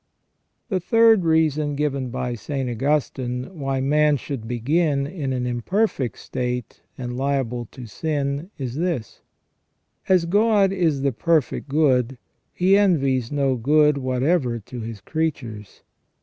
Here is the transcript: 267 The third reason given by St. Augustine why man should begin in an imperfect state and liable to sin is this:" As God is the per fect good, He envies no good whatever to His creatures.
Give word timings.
267 0.69 0.75
The 0.75 0.89
third 0.89 1.25
reason 1.29 1.75
given 1.75 2.09
by 2.09 2.33
St. 2.33 2.67
Augustine 2.67 3.55
why 3.59 3.79
man 3.79 4.17
should 4.17 4.47
begin 4.47 5.05
in 5.05 5.31
an 5.31 5.45
imperfect 5.45 6.17
state 6.17 6.81
and 6.97 7.15
liable 7.15 7.67
to 7.69 7.85
sin 7.85 8.49
is 8.57 8.73
this:" 8.77 9.21
As 10.09 10.25
God 10.25 10.71
is 10.71 11.03
the 11.03 11.11
per 11.11 11.39
fect 11.41 11.69
good, 11.69 12.17
He 12.51 12.75
envies 12.75 13.31
no 13.31 13.55
good 13.57 13.99
whatever 13.99 14.57
to 14.57 14.79
His 14.79 15.01
creatures. 15.01 15.83